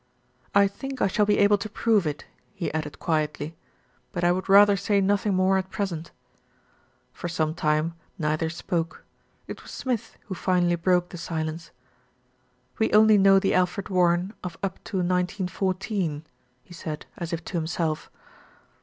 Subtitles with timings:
[0.55, 3.55] "I think I shall be able to prove it," he added quietly,
[4.11, 6.09] "but I would rather say nothing more at present."
[7.13, 9.05] For some time neither spoke.
[9.45, 11.69] It was Smith who finally broke the silence.
[12.79, 16.25] "We only know the Alfred Warren of up to 1914,"
[16.63, 18.09] he said, as if~to himself.